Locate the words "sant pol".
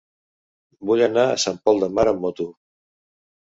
1.43-1.83